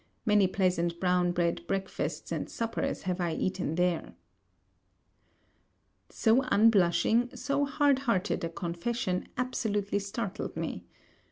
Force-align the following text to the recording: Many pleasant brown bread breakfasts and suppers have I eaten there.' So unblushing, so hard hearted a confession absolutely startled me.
Many 0.25 0.47
pleasant 0.47 0.99
brown 0.99 1.31
bread 1.31 1.61
breakfasts 1.67 2.31
and 2.31 2.49
suppers 2.49 3.03
have 3.03 3.21
I 3.21 3.35
eaten 3.35 3.75
there.' 3.75 4.15
So 6.09 6.41
unblushing, 6.51 7.35
so 7.35 7.65
hard 7.65 7.99
hearted 7.99 8.43
a 8.43 8.49
confession 8.49 9.27
absolutely 9.37 9.99
startled 9.99 10.57
me. 10.57 10.87